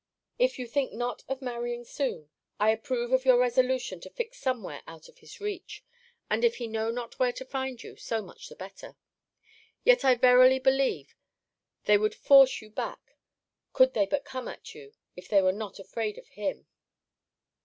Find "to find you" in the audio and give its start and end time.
7.33-7.95